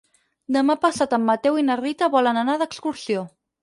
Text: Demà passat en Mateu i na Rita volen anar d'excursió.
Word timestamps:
Demà 0.55 0.75
passat 0.85 1.13
en 1.19 1.25
Mateu 1.29 1.61
i 1.65 1.69
na 1.69 1.79
Rita 1.85 2.11
volen 2.19 2.45
anar 2.47 2.61
d'excursió. 2.65 3.33